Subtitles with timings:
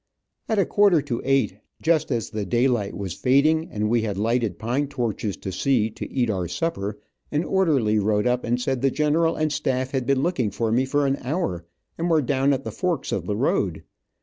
[0.49, 4.57] At a quarter to eight, just as the daylight was fading, and we had lighted
[4.57, 6.97] pine torches to see to eat our supper,
[7.31, 10.85] an orderly rode up and said the general and staff had been looking for me
[10.85, 11.65] for an hour,
[11.99, 13.83] and were down at the forks of the road.